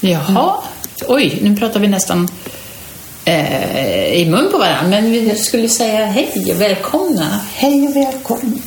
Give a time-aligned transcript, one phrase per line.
[0.00, 0.54] Jaha.
[1.08, 2.28] Oj, nu pratar vi nästan
[3.24, 4.88] eh, i mun på varandra.
[4.88, 7.40] Men vi skulle säga hej och välkomna.
[7.54, 8.62] Hej och välkommen.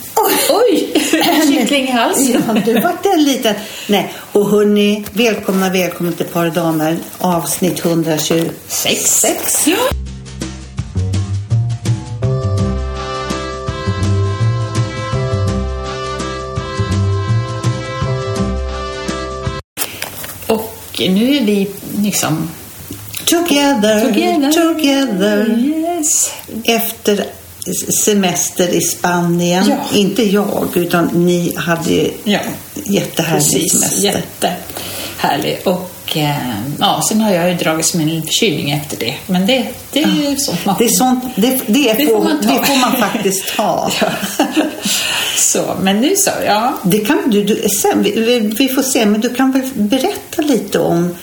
[0.50, 0.94] Oj,
[1.48, 2.44] kyckling i halsen.
[2.48, 3.56] Ja, du vart en liten...
[3.88, 9.02] Nej, och hörni, välkomna, välkomna till Par Damer, avsnitt 126.
[9.02, 9.68] Sex.
[9.68, 10.03] Ja.
[21.10, 21.68] Nu är vi
[22.02, 22.50] liksom
[23.26, 24.52] Together, Together.
[24.52, 25.58] together.
[25.60, 26.32] Yes.
[26.64, 27.26] Efter
[28.04, 29.66] semester i Spanien.
[29.70, 29.98] Ja.
[29.98, 32.40] Inte jag, utan ni hade Ja.
[32.86, 34.04] jättehärlig Precis, semester.
[34.04, 35.60] jättehärlig.
[35.66, 36.36] Och eh,
[36.80, 39.14] ja, sen har jag ju dragits med en förkylning efter det.
[39.28, 42.24] Men det, det är ju sånt man Det är sånt, det, det, Det får, får
[42.24, 42.50] man ta.
[42.60, 43.92] det får man faktiskt ha.
[44.02, 44.10] Ja.
[45.38, 46.74] Så, men nu så, ja.
[46.84, 50.80] Det kan du, du sen, vi, vi- får se, men du kan väl berätta lite
[50.80, 51.16] om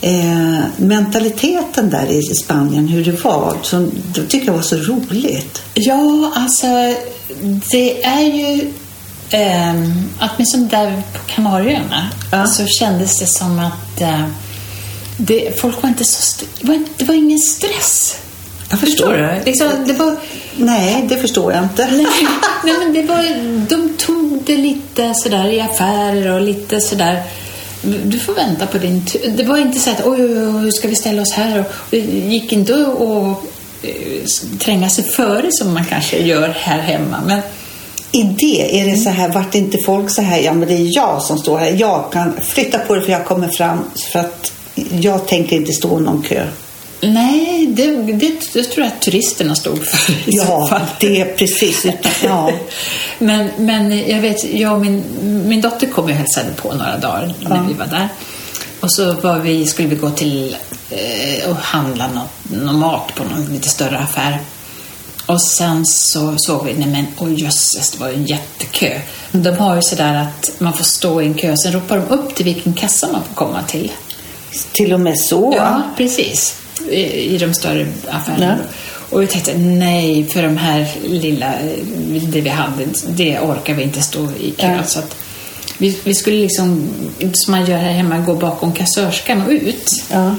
[0.00, 3.56] eh, mentaliteten där i Spanien, hur det var.
[3.62, 5.62] Som det tycker jag var så roligt.
[5.74, 6.66] Ja, alltså
[7.70, 8.72] det är ju
[9.30, 12.46] ehm, åtminstone där på Kanarieöarna Ja.
[12.46, 14.26] så kändes det som att eh,
[15.16, 16.44] det, folk var inte så...
[16.60, 18.18] Det var, det var ingen stress.
[18.70, 19.44] Jag Förstår du?
[19.44, 20.16] Liksom, det var...
[20.56, 21.86] Nej, det förstår jag inte.
[21.90, 22.06] Nej,
[22.64, 23.24] nej, men det var,
[23.68, 27.22] de tog det lite sådär i affärer och lite sådär
[28.04, 29.32] du får vänta på din tur.
[29.36, 31.58] Det var inte så att oj, oj, oj, hur ska vi ställa oss här?
[31.60, 37.22] Och det gick inte att att tränga sig före som man kanske gör här hemma.
[37.26, 37.40] Men
[38.14, 40.96] I det är det så här, vart inte folk så här, ja men det är
[40.96, 41.76] jag som står här.
[41.78, 44.52] Jag kan flytta på det för jag kommer fram för att
[45.00, 46.46] jag tänker inte stå i någon kö.
[47.00, 50.80] nej, det, det, det tror jag att turisterna stod för i så Ja, fall.
[51.00, 51.86] det är precis.
[52.24, 52.50] Ja.
[53.18, 55.02] men, men jag vet, jag och min,
[55.48, 57.64] min dotter kom och hälsade på några dagar när Ja.
[57.68, 58.08] vi var där.
[58.80, 60.56] Och så var vi, skulle vi gå till
[60.90, 64.38] eh, och handla något, något mat på någon lite större affär.
[65.26, 69.00] Och sen så såg vi, nej men oj jösses, det var ju en jättekö.
[69.32, 72.34] De har ju sådär att man får stå i en kö, sen ropar de upp
[72.34, 73.92] till vilken kassa man får komma till.
[74.72, 75.54] Till och med så.
[75.56, 76.56] Ja, precis.
[76.90, 78.58] I, i de större affärerna.
[78.58, 78.64] Ja.
[79.10, 81.52] Och vi tänkte, nej, för de här lilla,
[82.28, 84.72] det vi hade, det orkar vi inte stå i kö.
[84.72, 84.82] Ja.
[84.86, 85.16] Så att
[85.78, 86.88] vi, vi skulle liksom,
[87.32, 90.04] som man gör här hemma, gå bakom kassörskan och ut.
[90.10, 90.34] Ja.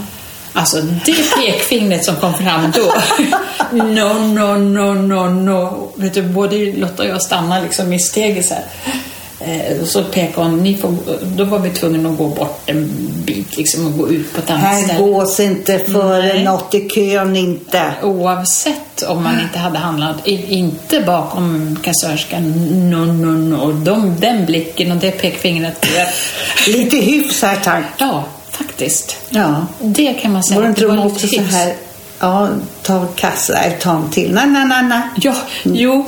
[0.57, 2.93] Alltså det pekfingret som kom fram då.
[3.71, 5.89] No, no, no, no, no.
[5.95, 8.63] Vet du, både Lotta och jag stannade liksom i steget så här.
[9.39, 10.93] Eh, och så pekade hon, ni får,
[11.37, 12.89] då var vi tvungna att gå bort en
[13.25, 14.99] bit liksom och gå ut på ett annat Här ställe.
[14.99, 16.43] gås inte före Nej.
[16.43, 17.93] något i kön inte.
[18.03, 22.43] Oavsett om man inte hade handlat, inte bakom kassörskan,
[22.89, 23.71] no, no, no.
[23.71, 25.85] De, den blicken och det pekfingret.
[26.67, 27.83] Lite hyfs här tack.
[27.97, 28.23] Ja,
[28.57, 29.15] faktiskt.
[29.29, 29.65] Ja.
[29.81, 30.59] Det kan man säga.
[30.61, 31.73] Att inte de också så här,
[32.19, 32.47] ja,
[32.83, 34.33] ta kassa, nej, ta en till.
[34.33, 35.01] Nej, nej, nej, nej.
[35.15, 35.35] Ja,
[35.65, 35.77] Mm.
[35.77, 36.05] jo,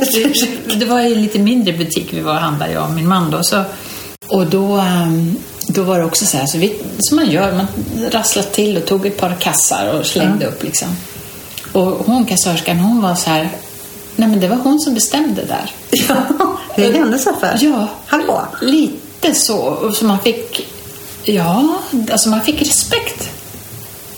[0.68, 3.08] det, det var i en lite mindre butik vi var och handlade, jag och min
[3.08, 3.44] man då.
[3.44, 3.64] Så,
[4.28, 5.36] och då, ehm,
[5.68, 7.68] då var det också så här, så vi, som man gör, man
[8.12, 10.88] rasslade till och tog ett par kassar och slängde upp liksom.
[11.72, 13.50] Och hon, kassörskan, hon var så här,
[14.16, 15.72] nej men det var hon som bestämde där.
[16.10, 16.16] Ja,
[16.76, 17.58] det är hennes affär.
[17.62, 18.42] Ja, Hallå?
[18.62, 19.58] lite så.
[19.58, 20.68] Och Så man fick,
[21.28, 21.78] ja,
[22.12, 23.30] alltså man fick respekt.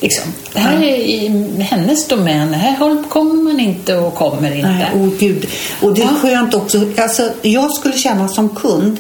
[0.02, 0.34] Liksom.
[0.54, 1.28] Det här är i
[1.62, 2.54] hennes domän.
[2.54, 4.70] Här kommer man inte och kommer inte.
[4.70, 5.48] Nej, oh gud.
[5.82, 6.12] Och det är Ja.
[6.22, 6.86] skönt också.
[6.98, 8.98] Alltså, jag skulle känna som kund,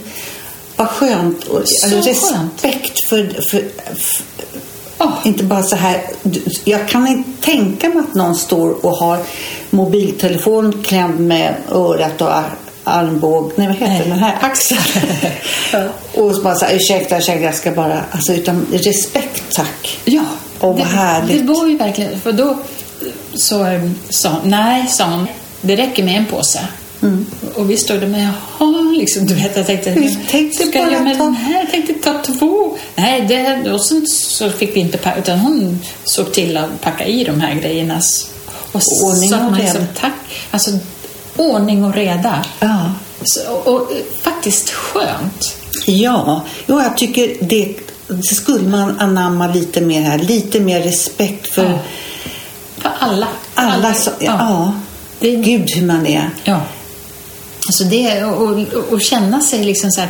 [0.75, 1.43] vad skönt.
[1.43, 2.65] Och, Så alltså, skönt.
[2.65, 3.63] respekt för, för,
[3.95, 4.23] för
[4.97, 5.13] Ja.
[5.23, 6.01] inte bara så här.
[6.63, 9.17] Jag kan inte tänka mig att någon står och har
[9.69, 12.33] mobiltelefon klämd med örat och
[12.83, 14.09] armbåg, nej vad heter Nej.
[14.09, 14.81] den här axeln.
[15.73, 15.83] Ja.
[16.13, 19.99] och så bara så här, ursäkta, ursäkta, jag ska bara, alltså utan respekt tack.
[20.05, 20.23] Ja,
[20.59, 21.37] Åh, vad det, härligt.
[21.47, 22.57] det var ju verkligen, för då
[23.33, 23.79] så
[24.09, 25.27] sa hon, nej, sa hon,
[25.61, 26.59] det räcker med en påse.
[27.01, 27.25] Mm.
[27.55, 28.29] Och vi stod där med,
[28.59, 31.59] jaha, liksom, du vet, jag tänkte, Vi tänkte ska jag med ta- den här?
[31.59, 32.77] Jag tänkte ta två.
[32.95, 37.05] Nej, det, och sen så fick vi inte packa, utan hon såg till att packa
[37.05, 38.01] i de här grejerna.
[38.71, 40.13] Och Ordning så och man liksom, tack,
[40.51, 40.71] alltså
[41.39, 42.45] ordning och reda.
[42.59, 42.91] Ja.
[43.23, 43.91] Så, och, och
[44.21, 45.55] faktiskt skönt.
[45.85, 47.75] Ja, jo, jag tycker det,
[48.07, 50.17] det skulle man anamma lite mer här.
[50.17, 51.79] Lite mer respekt för Ja.
[52.77, 53.27] För alla.
[53.55, 53.93] alla.
[53.93, 54.35] Så, ja.
[54.39, 54.73] ja.
[55.19, 56.29] Det, Gud hur man är.
[56.43, 56.61] Ja.
[57.67, 60.09] Alltså det, och, och, och känna sig liksom så här.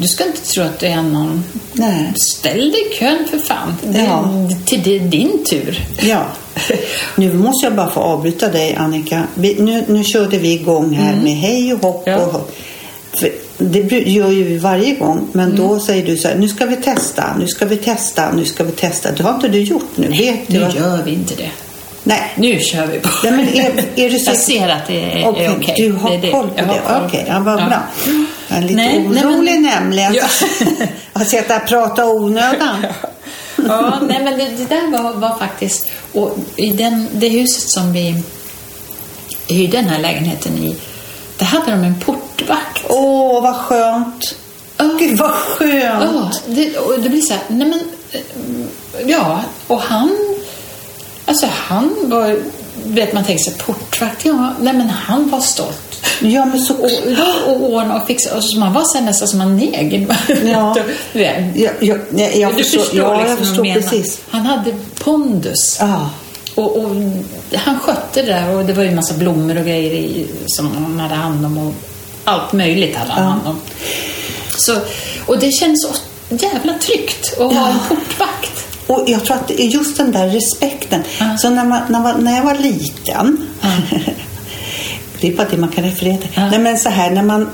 [0.00, 1.44] Du ska inte tro att du är någon...
[1.72, 2.12] Nej.
[2.30, 3.76] Ställ dig i kön för fan.
[3.82, 4.30] Det, Ja.
[4.66, 5.84] Till det är din tur.
[6.02, 6.22] Ja.
[7.16, 9.22] Nu måste jag bara få avbryta dig Annika.
[9.34, 12.16] Vi, nu, nu körde vi igång här med hej och hopp Ja.
[12.16, 12.50] och
[13.58, 16.76] det gör ju vi varje gång, men då säger du så här, nu ska vi
[16.76, 19.12] testa, nu ska vi testa, nu ska vi testa.
[19.12, 20.52] Det har inte du gjort nu, vet du?
[20.58, 21.50] Nu vad- gör vi inte det.
[22.04, 22.32] Nej.
[22.36, 23.08] Nu kör vi på.
[23.24, 24.38] Nej, men är, är du Jag säker?
[24.38, 25.74] ser att det är Okej, är okej.
[25.78, 26.30] Du har Det är det.
[26.30, 26.80] koll på Jag det?
[27.06, 27.32] Okej, det.
[27.32, 27.66] ja, vad Ja.
[27.66, 27.82] bra.
[28.50, 30.14] Är lite Nej, nej, orolig men- nämligen.
[30.14, 30.24] Ja.
[31.12, 32.86] Jag har sett att prata onödan.
[33.68, 35.86] Ja, nej men det, det där var, var faktiskt...
[36.12, 38.22] Och i den, det huset som vi
[39.48, 40.76] hyrde den här lägenheten i,
[41.38, 42.84] där hade de en portvakt.
[42.88, 44.34] Åh, vad skönt.
[44.76, 44.84] Ja.
[44.98, 46.04] Gud, vad skönt.
[46.14, 47.80] Ja, det, och det blir så här, nej men...
[48.12, 48.20] eh,
[49.10, 50.16] Ja, och han...
[51.26, 52.38] Alltså han var...
[52.84, 55.89] Vet man tänker sig portvakt, ja, nej men han var stolt.
[56.20, 56.74] Ja, men så...
[56.74, 56.90] Och,
[57.46, 58.36] och ordna och fixa.
[58.36, 60.16] Och så man var så här nästan som en neger.
[60.44, 60.76] Ja.
[61.12, 61.56] Du vet.
[61.56, 63.88] Ja, ja, jag, jag Du förstår, ja, jag liksom förstår jag menar.
[63.90, 64.20] precis.
[64.30, 65.76] Han hade pondus.
[65.80, 66.10] Ja.
[66.54, 66.90] Och, och
[67.54, 70.70] han skötte det där och det var ju en massa blommor och grejer i, som
[70.74, 71.74] han hade hand om och
[72.24, 73.28] allt möjligt hade han Ja.
[73.30, 73.56] hand om.
[74.56, 74.76] Så,
[75.26, 75.88] och det kändes så
[76.36, 78.66] jävla tryggt att ha en portvakt.
[78.86, 81.02] Och jag tror att det är just den där respekten.
[81.38, 83.46] Så när, man, när, man, när jag var liten,
[85.20, 86.30] det är bara det man kan referera till.
[86.34, 86.50] Ja.
[86.50, 87.48] Nej, men så här, när man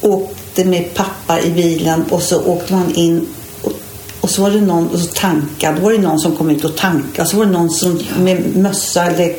[0.00, 3.26] åkte med pappa i bilen och så åkte man in
[3.62, 3.72] och,
[4.20, 5.76] och så var det någon och så tankade.
[5.76, 7.28] Då var det någon som kom ut och tankade.
[7.28, 9.34] Så var det någon som med mössa eller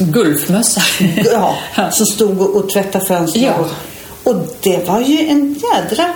[0.00, 0.82] Gulfmössa.
[1.32, 1.56] ja,
[1.92, 3.44] som stod och, och tvättade fönstren.
[3.44, 3.54] Ja.
[4.24, 6.14] Och, och det var ju en jädra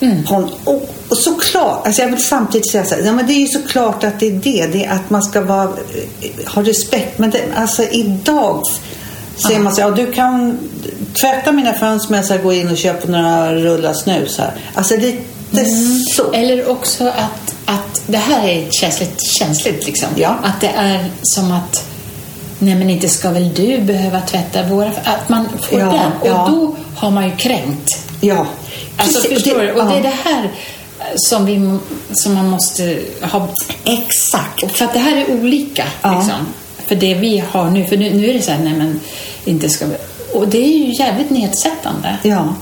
[0.00, 0.26] Mm.
[0.26, 3.40] hon, och, och såklart, alltså jag vill samtidigt säga så här, ja, men det är
[3.40, 7.18] ju såklart att det är det, det är att man ska vara, eh, ha respekt.
[7.18, 8.62] Men det, alltså idag
[9.36, 10.58] säger man så ja, du kan
[11.20, 14.52] tvätta mina fönster medan jag går in och köper några rullar snus här.
[14.74, 15.08] Alltså det
[15.60, 16.32] är så.
[16.32, 20.08] Eller också att, att det här är känsligt, känsligt liksom.
[20.16, 20.36] Ja.
[20.42, 21.84] Att det är som att
[22.62, 24.88] Nej men inte ska väl du behöva tvätta våra...
[24.88, 26.12] Att man får Ja, den.
[26.20, 26.48] Och ja.
[26.50, 28.06] då har man ju kränkt.
[28.20, 28.46] Ja.
[28.96, 29.72] Alltså Precis, förstår du?
[29.72, 30.02] Och det är ja.
[30.02, 30.50] det här
[31.16, 31.78] som, vi,
[32.12, 33.48] som man måste ha...
[33.84, 34.76] Exakt.
[34.76, 35.84] För att det här är olika.
[36.02, 36.18] Ja.
[36.18, 36.46] Liksom.
[36.86, 37.84] För det vi har nu.
[37.86, 39.00] För nu, nu är det så här, nej men
[39.44, 39.94] inte ska vi...
[40.34, 42.16] Och det är ju jävligt nedsättande.
[42.22, 42.54] Ja.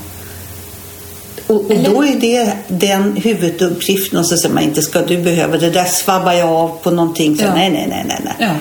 [1.47, 5.57] Och, och då är det den huvuduppgiften och så säger man inte ska du behöva
[5.57, 7.37] det där svabbar jag av på någonting.
[7.37, 7.53] Så, Ja.
[7.55, 8.21] Nej, nej, nej, nej.
[8.23, 8.33] nej.
[8.39, 8.55] Ja.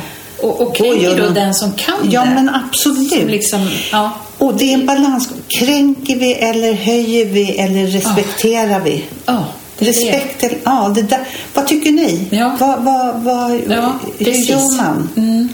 [0.49, 2.31] Och, och Då kränker då man- den som kan Ja, det.
[2.35, 3.13] men absolut.
[3.13, 4.11] Som liksom, ja.
[4.39, 5.29] Och det är en balans.
[5.61, 9.05] Kränker vi eller höjer vi eller respekterar vi?
[9.27, 9.45] Ja, det är det.
[9.79, 11.29] Respekt eller, ja, det där.
[11.55, 12.27] Vad tycker ni?
[12.31, 12.57] Ja.
[12.61, 14.49] Vad, vad, vad, Ja, hur precis.
[14.51, 15.09] gör man?
[15.17, 15.49] Mm.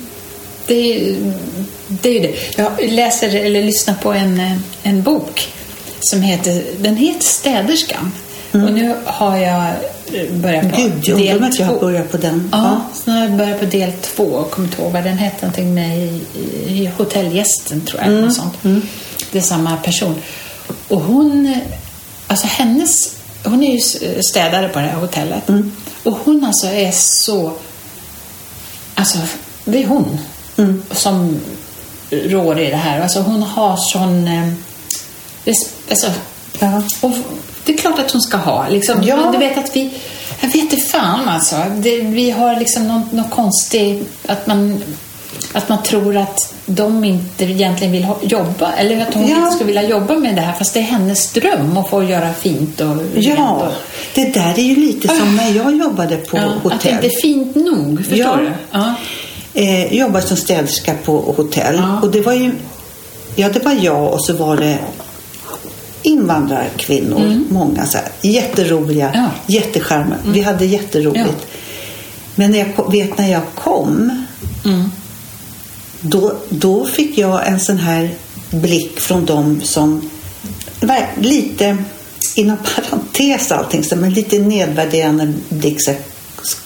[0.66, 1.14] Det,
[1.88, 2.34] det är ju det.
[2.56, 4.42] Jag läser eller lyssnar på en,
[4.82, 5.48] en bok
[6.00, 8.12] som heter, den heter Städerskan.
[8.52, 9.72] Och nu har jag
[10.30, 10.92] börjat på Mm.
[11.02, 11.80] Gud, jag om att jag har två.
[11.80, 12.48] börjat på den.
[12.52, 12.80] Ja, Ja.
[12.94, 15.36] så nu har jag börjat på del två och kommer inte ihåg vad den hette.
[15.46, 16.20] Någonting med i,
[16.68, 18.08] i hotellgästen tror jag.
[18.10, 18.54] Mm, Något sånt.
[19.32, 20.14] Det är samma person.
[20.88, 21.56] Och hon,
[22.26, 23.12] alltså hennes,
[23.44, 23.80] hon är ju
[24.22, 25.48] städare på det här hotellet.
[25.48, 25.72] Mm.
[26.02, 27.52] Och hon alltså är så,
[28.94, 29.18] alltså
[29.64, 30.18] det är hon
[30.56, 30.82] Mm.
[30.90, 31.40] som
[32.10, 33.00] rår i det här.
[33.00, 34.52] Alltså hon har sån, eh,
[35.44, 36.06] res- alltså,
[36.60, 36.82] Ja.
[37.00, 37.10] och
[37.64, 38.68] det är klart att hon ska ha.
[38.68, 39.02] Liksom.
[39.02, 39.16] Ja.
[39.16, 39.90] Men du vet att vi,
[40.40, 41.56] jag vet inte fan alltså.
[41.76, 44.82] Det, vi har liksom någon, någon konstig, att man,
[45.52, 48.72] att man tror att de inte egentligen vill jobba.
[48.72, 49.36] Eller att hon Ja.
[49.36, 50.52] inte skulle vilja jobba med det här.
[50.52, 53.72] Fast det är hennes dröm att få göra fint och Ja, och,
[54.14, 56.92] det där är ju lite som när jag jobbade på ja, Att det hotell.
[56.94, 57.98] inte är fint nog.
[57.98, 58.36] Förstår Ja.
[58.36, 58.52] du?
[58.70, 58.94] Ja.
[59.54, 61.74] Eh, jobbade som städerska på hotell.
[61.76, 62.00] Ja.
[62.02, 62.52] Och det var ju,
[63.34, 64.78] ja det var jag och så var det
[66.02, 69.26] invandrarkvinnor, många så här, jätteroliga, Ja.
[69.46, 70.16] jättecharmiga.
[70.26, 71.24] Vi hade jätteroligt.
[71.26, 71.58] Ja.
[72.34, 74.24] Men när jag, vet när jag kom,
[74.64, 74.90] Mm.
[76.04, 78.14] Då, då fick jag en sån här
[78.50, 80.10] blick från dem som
[81.20, 81.76] lite,
[82.34, 85.82] inom parentes allting, men lite nedvärderande blick.
[85.82, 85.92] Så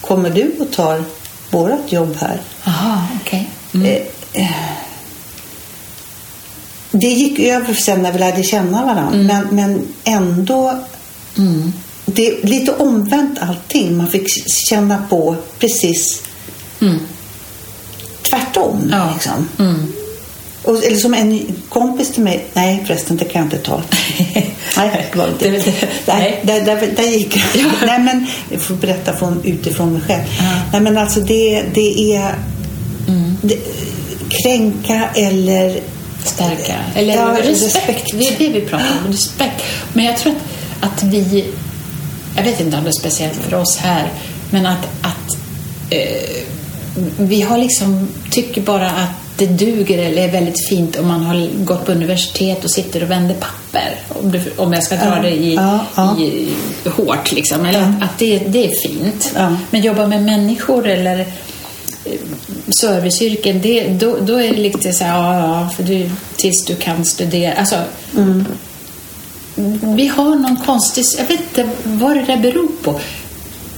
[0.01, 1.03] kommer du och tar
[1.49, 2.41] vårat jobb här?
[2.63, 3.49] Aha, okej.
[3.73, 3.85] Mm.
[3.87, 4.01] Eh,
[4.43, 4.51] eh,
[6.91, 9.23] Det gick över sen när vi lärde känna varandra.
[9.23, 10.85] Men, men ändå,
[11.37, 11.73] Mm.
[12.05, 13.97] det är lite omvänt allting.
[13.97, 14.27] Man fick
[14.69, 16.21] känna på precis
[16.81, 16.99] Mm.
[18.33, 18.89] Tvärtom.
[18.91, 19.09] Ja.
[19.13, 19.49] Liksom.
[19.59, 19.93] Mm.
[20.63, 23.81] Och, eller som en kompis till mig, nej förresten det kan jag inte ta.
[24.77, 25.49] nej, det var inte.
[25.49, 27.45] Det- det- nej, där, där, där gick jag.
[27.63, 27.69] Ja.
[27.85, 30.23] nej men, jag får berätta från, utifrån mig själv.
[30.39, 30.59] Ja.
[30.71, 32.35] Nej men alltså det, det är
[33.07, 33.37] Mm.
[33.41, 33.57] det,
[34.43, 35.79] kränka eller
[36.23, 36.75] Stärka.
[36.95, 37.75] Eller Ja, respekt.
[37.75, 38.05] respekt.
[38.13, 39.11] Det är det vi pratar om.
[39.11, 39.63] Respekt.
[39.93, 40.33] Men jag tror
[40.81, 41.45] att, att vi...
[42.35, 44.09] Jag vet inte om det är speciellt för oss här.
[44.49, 45.37] Men att, att
[45.89, 46.43] eh,
[47.17, 48.07] vi har liksom...
[48.31, 52.63] Tycker bara att det duger eller är väldigt fint om man har gått på universitet
[52.63, 53.95] och sitter och vänder papper.
[54.09, 56.17] Om, du, om jag ska dra Ja, det i, ja, ja.
[56.19, 56.47] i
[56.89, 57.65] hårt liksom.
[57.65, 59.33] Eller att, att det, det är fint.
[59.69, 61.25] Men jobba med människor eller eh,
[62.81, 67.05] serviceyrken, det, då, då är det lite så här, ja, för du, tills du kan
[67.05, 67.53] studera.
[67.53, 67.75] Alltså,
[68.17, 68.45] Mm.
[69.95, 72.99] vi har någon konstig, jag vet inte vad det där beror på.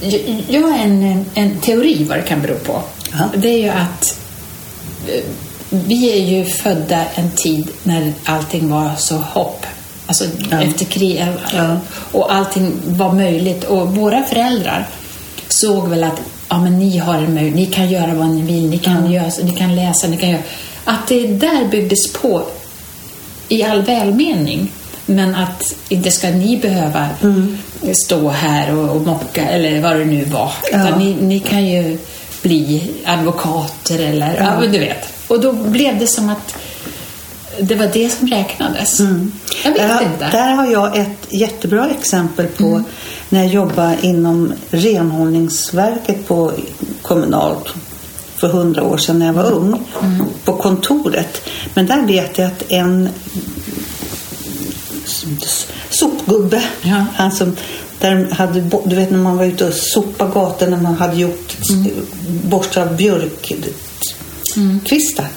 [0.00, 2.82] Jag- Jag har en, en teori vad det kan bero på.
[3.18, 3.28] Ja.
[3.36, 4.18] Det är ju att
[5.08, 5.24] eh,
[5.70, 9.66] vi är ju födda en tid när allting var så hopp.
[10.06, 10.62] Alltså Ja.
[10.62, 11.76] efter krig eh, Ja.
[12.12, 13.64] och allting var möjligt.
[13.64, 14.86] Och våra föräldrar
[15.48, 18.70] såg väl att ja, men ni har en möjlighet, ni kan göra vad ni vill,
[18.70, 20.42] ni kan, göra, ni kan läsa, ni kan göra...
[20.84, 22.42] Att det där byggdes på
[23.48, 24.72] i all välmening.
[25.06, 27.08] Men att inte ska ni behöva
[28.04, 30.52] stå här och, och mocka eller vad det nu var.
[30.72, 30.96] Ja.
[30.96, 31.98] Ni, ni kan ju
[32.42, 34.64] bli advokater eller ja.
[34.64, 34.66] Ja.
[34.66, 35.08] du vet.
[35.28, 36.54] Och då blev det som att
[37.60, 39.00] det var det som räknades.
[39.64, 40.28] Jag vet där, inte.
[40.32, 42.82] Där har jag ett jättebra exempel på
[43.28, 46.52] när jag jobbade inom renhållningsverket på
[47.02, 47.74] kommunalt
[48.36, 49.84] för hundra år sedan när jag var ung
[50.44, 51.48] på kontoret.
[51.74, 53.08] Men där vet jag att en
[55.90, 57.04] sopgubbe, Ja.
[57.14, 57.56] han som
[58.02, 61.56] där hade, du vet när man var ute och sopade gator när man hade gjort
[61.70, 61.90] mm.
[62.44, 65.28] borstar av björkkvistar.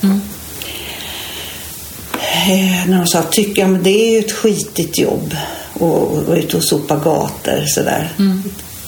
[2.48, 5.36] Eh, när de sa tycker jag, men det är ju ett skitigt jobb
[5.74, 8.14] att vara ute och sopa gator sådär.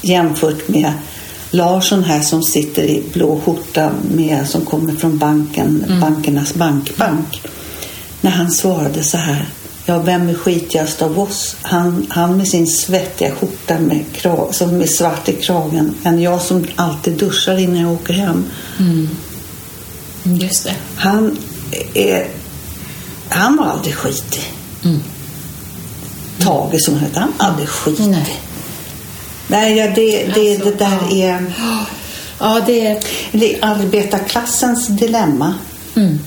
[0.01, 0.93] Jämfört med
[1.51, 7.41] Larsson här som sitter i blå skjorta med, som kommer från banken, bankernas bankbank.
[8.22, 9.46] När han svarade så här.
[9.89, 11.56] Ja, vem är skitigast av oss?
[11.62, 15.96] Han, han med sin svettiga skjorta med, krag, som är svart i kragen.
[16.03, 18.46] Än jag som alltid duschar innan jag åker hem.
[18.79, 19.10] Mm,
[20.24, 20.75] Just det.
[20.96, 21.38] Han
[21.94, 22.27] är...
[23.29, 24.53] Han var aldrig skitig.
[24.84, 25.00] Mm.
[26.39, 28.08] Tage som hette, han var aldrig skitig.
[28.08, 28.39] Nej.
[29.48, 31.25] Nej, ja, det, det, Alltså, det där ja.
[31.27, 31.53] är,
[32.39, 33.03] Ja, det är...
[33.32, 35.53] det är arbetarklassens dilemma.
[35.96, 36.20] Mm.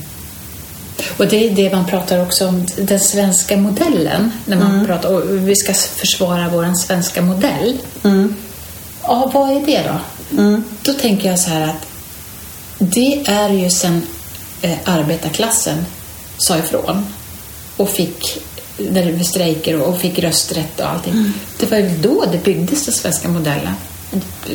[1.17, 4.33] Och det är det man pratar också om, den svenska modellen.
[4.45, 7.79] När man pratar och vi ska försvara vår svenska modell.
[8.03, 8.35] Mm.
[9.03, 9.99] Ja, vad är det då?
[10.43, 10.65] Mm.
[10.83, 11.87] Då tänker jag så här att
[12.79, 14.03] det är ju sen
[14.63, 15.87] eh, arbetarklassen
[16.39, 17.07] sa ifrån
[17.77, 18.39] och fick
[18.91, 21.33] när det strejker och, fick rösträtt och allting.
[21.59, 23.75] Det var ju då det byggdes den svenska modellen.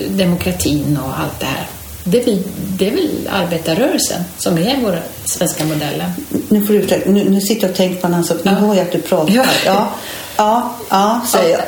[0.10, 1.68] Demokratin och allt det här.
[2.08, 2.44] Det är väl,
[2.78, 6.12] det är väl arbetarrörelsen som är vår svenska modellen.
[6.50, 8.38] Nu, får du, ursäkta, nu, nu sitter jag och tänker på en annan sak.
[8.44, 8.58] Nu Ja.
[8.58, 9.34] hör jag att du pratar.
[9.34, 9.46] Ja.
[9.66, 9.92] Ja,
[10.38, 11.64] ja, ja, säger jag.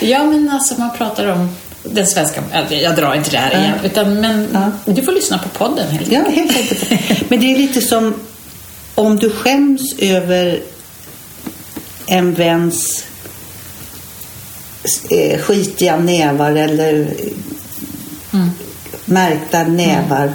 [0.10, 1.48] ja, men alltså man pratar om
[1.82, 2.42] den svenska...
[2.70, 3.74] jag- drar inte det här igen.
[3.84, 4.92] Utan, men Ja.
[4.92, 6.52] du får lyssna på podden helt Ja, enkelt.
[6.52, 7.20] helt enkelt.
[7.30, 8.14] Men det är lite som
[8.94, 10.60] om du skäms över
[12.06, 13.04] en väns
[15.10, 17.08] eh, skitiga nävar eller
[18.32, 18.50] Mm.
[19.04, 20.32] Märkta nävar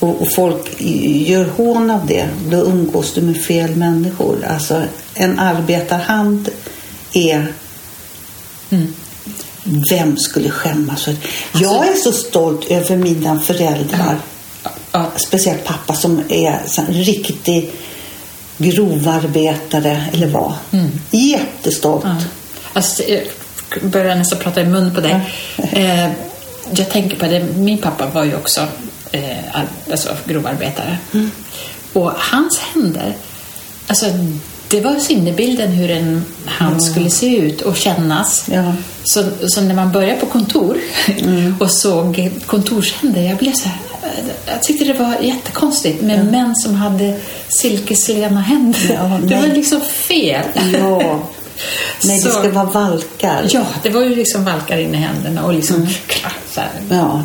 [0.00, 4.44] Och, och folk gör hån av det, då umgås du med fel människor.
[4.44, 4.82] Alltså,
[5.14, 6.48] en arbetarhand
[7.12, 7.52] är...
[8.70, 8.94] Mm.
[9.90, 11.16] Vem skulle skämmas för
[11.52, 14.16] Jag är så stolt över mina föräldrar.
[14.92, 15.06] Ja.
[15.16, 17.72] Speciellt pappa som är en riktig
[18.58, 20.54] grovarbetare, eller var.
[21.10, 22.04] Jättestolt.
[22.04, 22.16] Ja.
[22.72, 23.22] Alltså, jag
[23.82, 25.20] börjar nästan prata i mun på dig.
[25.56, 26.10] Eh,
[26.74, 28.60] jag tänker på det, min pappa var ju också
[29.12, 29.60] eh,
[29.90, 30.98] alltså, grovarbetare.
[31.92, 33.14] Och hans händer,
[33.86, 34.06] alltså
[34.68, 38.46] det var sinnebilden hur en hand skulle se ut och kännas.
[38.52, 38.74] Ja.
[39.04, 40.78] Så, så när man började på kontor
[41.60, 43.78] och såg kontorshänder, jag blev så här,
[44.46, 47.16] jag tyckte det var jättekonstigt med män som hade
[47.48, 48.80] silkeslena händer.
[48.88, 50.44] Ja, det var liksom fel.
[50.72, 51.22] Ja.
[52.04, 53.48] Nej, det Så- ska vara valkar.
[53.50, 55.86] Ja, det var ju liksom valkar in i händerna och liksom
[56.54, 56.70] så här.
[56.90, 57.24] Ja.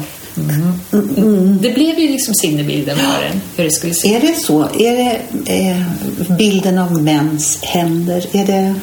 [1.59, 4.15] Det blev ju liksom sinnebilden för en, hur det skulle se.
[4.15, 4.63] Är det så?
[4.79, 5.21] Är det
[5.53, 5.81] eh,
[6.37, 8.25] bilden av mäns händer?
[8.31, 8.75] Är det...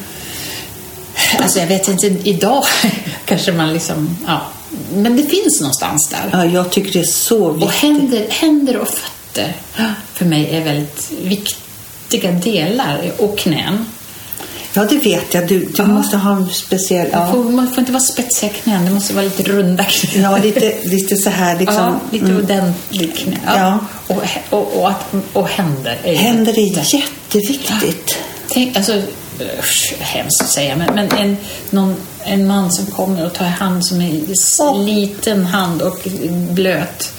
[1.39, 2.63] Alltså jag vet inte, idag
[3.25, 4.41] kanske man liksom, ja.
[4.93, 6.29] Men det finns någonstans där.
[6.31, 7.73] Ja, jag tycker det är så Och viktigt.
[7.81, 9.53] händer, händer och fötter
[10.13, 13.11] för mig är väldigt viktiga delar.
[13.17, 13.85] Och knän.
[14.73, 15.47] Ja, det vet jag.
[15.47, 17.07] Du, du måste ha en speciell...
[17.11, 17.31] Ja.
[17.31, 20.23] Får, man får inte vara spetsiga knän, det måste vara lite runda knän.
[20.23, 21.75] ja lite, lite så här liksom.
[21.75, 23.37] ja, lite ordentligt knä.
[23.45, 23.79] Ja.
[24.07, 25.97] Och, och, och, att, och händer.
[26.03, 28.17] Är Händer är jätte- jätteviktigt.
[28.49, 29.01] Tänk, alltså,
[29.59, 31.37] usch, hemskt att säga, men, men en,
[31.69, 34.83] någon, en man som kommer och tar hand som s- Åh.
[34.85, 35.99] liten hand och
[36.51, 37.13] blöt.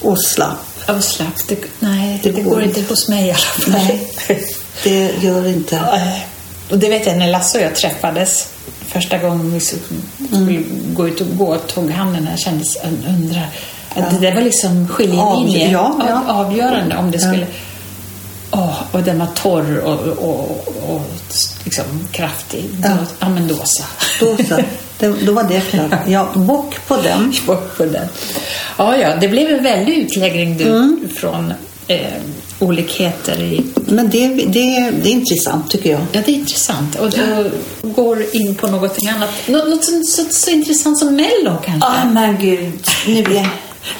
[0.00, 0.58] Och slapp.
[0.86, 1.48] Av slapp?
[1.48, 2.80] Det, nej, Det det, går går inte.
[2.80, 3.72] inte hos mig i alla fall.
[3.72, 4.12] Nej,
[4.84, 5.76] det gör inte.
[5.76, 6.18] Eh,
[6.70, 8.48] Och det vet jag när Lasse och jag träffades
[8.88, 9.82] första gången vi skulle
[10.32, 10.62] skulle
[10.94, 12.76] gå ut och gå tog han den här kändes
[13.08, 13.40] undra.
[13.94, 15.68] Att Det där var liksom skiljelinje.
[15.68, 16.22] Avgö- ja, ja.
[16.34, 17.28] Av- Avgörande om det Ja.
[17.28, 17.46] skulle...
[18.50, 21.02] Åh, och den var torr och, och, och
[21.64, 22.64] liksom kraftig.
[22.82, 22.88] Ja.
[23.20, 23.84] Ja, men då så.
[24.20, 24.56] Då så.
[24.98, 25.90] Det, då var det klart.
[26.06, 27.32] Ja, bock på den.
[27.46, 28.08] Bort på den.
[28.78, 31.08] Ja, ja, det blev en väldig utläggning du, Mm.
[31.16, 31.52] från
[31.88, 32.22] eh,
[32.58, 33.64] olikheter i...
[33.74, 36.00] Men det, det, det är intressant tycker jag.
[36.12, 36.94] Ja, det är intressant.
[36.94, 39.30] Och, och går in på någonting annat.
[39.46, 41.88] Nå, något så, så, så intressant som Mello kanske?
[41.88, 42.86] Ah, men gud.
[43.06, 43.48] Nu jag...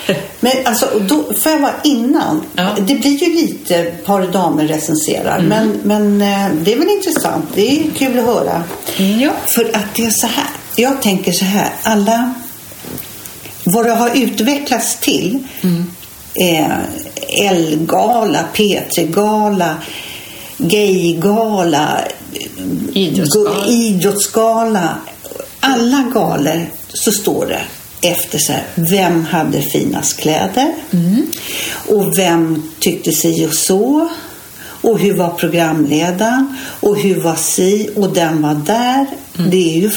[0.40, 2.42] Men alltså, då, för jag vara innan.
[2.54, 2.76] Ja.
[2.78, 5.40] Det blir ju lite par damer recenserar.
[5.40, 7.44] Men, men eh, det är väl intressant.
[7.54, 8.64] Det är kul att höra.
[8.96, 9.30] Mm, ja.
[9.54, 10.48] För att det är så här.
[10.76, 11.70] Jag tänker så här.
[11.82, 12.34] Alla...
[13.64, 15.38] Vad det har utvecklats till.
[16.34, 16.78] Eh,
[17.28, 19.76] L-gala, P3-gala,
[20.58, 22.00] gay-gala,
[22.92, 23.66] Idrottsgala.
[23.66, 24.94] idrottsgala.
[25.60, 27.60] Alla galor så står det
[28.08, 30.74] efter så här, vem hade finast kläder?
[31.86, 34.08] Och vem tyckte si och så?
[34.80, 36.56] Och hur var programledaren?
[36.80, 37.90] Och hur var si?
[37.96, 39.06] Och den var där.
[39.50, 39.90] Det är ju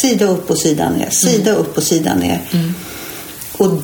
[0.00, 1.10] sida upp och sida ner.
[1.10, 2.40] Sida upp och sida ner.
[3.52, 3.82] Och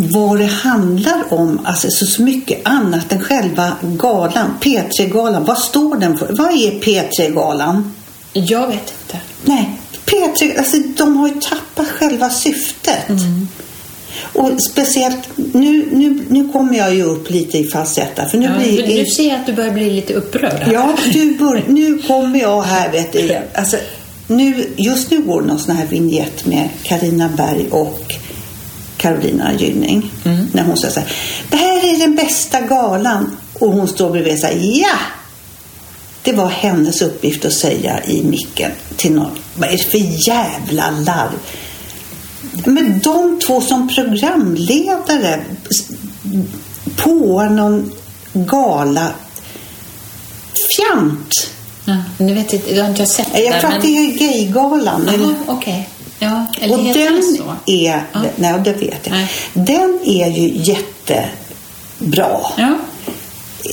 [0.00, 5.44] vad det handlar om, alltså så mycket annat än själva galan, P3-galan.
[5.44, 6.26] Vad står den för?
[6.38, 7.94] Vad är P3-galan?
[8.32, 9.20] Jag vet inte.
[9.44, 9.70] Nej,
[10.06, 13.08] P3, alltså de har ju tappat själva syftet.
[14.32, 18.28] Och speciellt, nu, nu, nu kommer jag ju upp lite i falsetta.
[18.28, 20.52] För nu Ja, blir du ser att du börjar bli lite upprörd.
[20.62, 20.72] här.
[20.72, 23.38] Ja, du bör, nu kommer jag här vet du.
[23.54, 23.76] Alltså,
[24.26, 28.14] nu, just nu går det någon sån här vignett med Karina Berg och
[28.98, 30.10] Carolina Gynning.
[30.52, 31.12] När hon säger så här,
[31.50, 33.36] det här är den bästa galan.
[33.54, 34.96] Och hon står bredvid och säger, ja!
[36.22, 39.38] Det var hennes uppgift att säga i micken till någon.
[39.54, 41.30] Vad är det för jävla larv?
[42.64, 45.40] Men de två som programledare
[46.96, 47.92] på någon
[48.32, 49.08] gala.
[50.76, 51.50] Fjant!
[51.84, 53.40] Ja, nu vet jag, jag har inte sett det.
[53.42, 55.08] Jag tror att det är gaygalan.
[55.08, 55.88] Eller- okej.
[56.18, 57.42] Ja, eller Och heter den så?
[57.66, 58.20] är, Ja.
[58.36, 59.10] nej det vet jag.
[59.12, 59.30] Nej.
[59.52, 62.40] Den är ju jättebra.
[62.56, 62.74] Ja.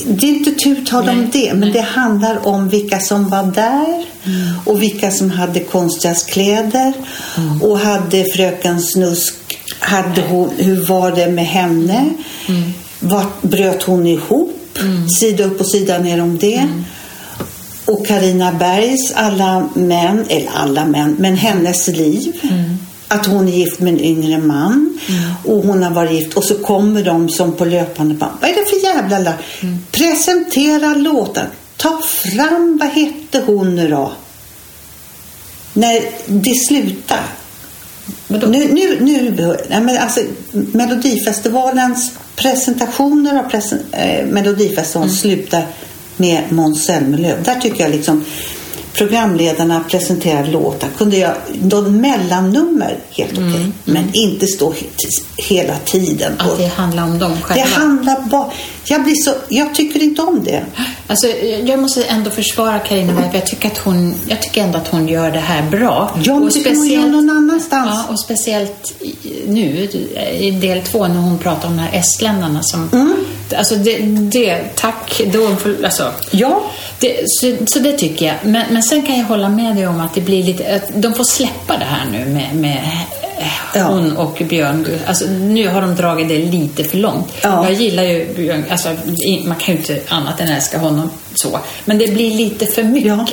[0.06, 1.70] Det är inte tu tal om det, men nej.
[1.72, 4.04] det handlar om vilka som var där
[4.64, 6.92] och vilka som hade konstgräskläder
[7.62, 9.34] och hade fröken Snusk,
[9.78, 12.08] hade hon, hur var det med henne?
[13.00, 14.52] Vart bröt hon ihop?
[15.20, 16.68] Sida upp och sida ner om det.
[17.86, 22.40] Och Karina Bergs alla män, eller alla män, men hennes liv.
[23.08, 24.98] Att hon är gift med en yngre man
[25.44, 28.32] och hon har varit gift och så kommer de som på löpande band.
[28.40, 29.32] Vad är det för jävla la?
[29.92, 31.46] Presentera låten.
[31.76, 34.12] Ta fram, vad hette hon nu då?
[35.72, 37.22] När det slutar.
[38.26, 38.46] Vadå?
[38.46, 39.30] Nu, nu, nu,
[39.68, 40.20] nej men alltså,
[40.52, 45.66] Melodifestivalens presentationer av presen, eh, Melodifestivalen slutar
[46.16, 47.42] med Måns Zelmerlöw.
[47.44, 48.24] Där tycker jag liksom
[48.96, 50.88] programledarna presenterar låtar.
[50.98, 53.72] Kunde jag, någon mellannummer, helt okej.
[53.84, 54.86] Men inte stå he,
[55.36, 56.32] hela tiden.
[56.38, 57.64] Att Och det handlar om dem det själva.
[57.64, 58.50] handlar bara...
[58.84, 60.64] Jag, blir så, jag tycker inte om det.
[61.06, 61.26] Alltså,
[61.64, 65.08] jag måste ändå försvara Carina för jag tycker, att hon, jag tycker ändå att hon
[65.08, 66.10] gör det här bra.
[66.22, 67.90] Ja, men Och det kan hon göra någon annanstans.
[67.92, 68.94] Ja, och speciellt
[69.46, 69.88] nu
[70.38, 72.88] i del två när hon pratar om de här estländarna som...
[72.92, 73.16] Mm.
[73.54, 75.20] Alltså det, det, tack.
[75.32, 76.62] Då, får- alltså, Ja.
[77.00, 78.34] det, så, så det tycker jag.
[78.42, 80.74] Men, men sen kan jag hålla med dig om att det blir lite...
[80.76, 82.78] Att de får släppa det här nu med, med
[83.74, 83.82] Ja.
[83.82, 84.86] hon och Björn.
[85.06, 87.32] Alltså, nu har de dragit det lite för långt.
[87.42, 87.64] Ja.
[87.64, 88.64] Jag gillar ju Björn.
[88.70, 88.88] Alltså,
[89.44, 91.60] man kan ju inte annat än älska honom så.
[91.84, 93.08] Men det blir lite för mycket.
[93.08, 93.26] Ja,